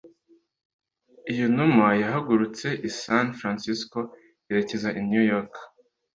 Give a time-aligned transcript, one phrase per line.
[1.31, 3.99] Iyo numa yahagurutse i San Francisco
[4.47, 5.53] yerekeza i New York